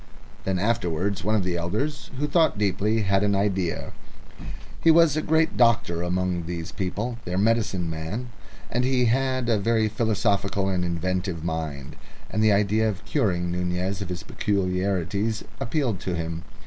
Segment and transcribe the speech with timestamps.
[0.45, 3.93] Then afterwards one of the elders, who thought deeply, had an idea.
[4.83, 8.29] He was the great doctor among these people, their medicine man,
[8.71, 11.97] and he had a very philosophical and inventive mind,
[12.31, 16.45] and the idea of curing Nunez of his peculiarities appealed to him.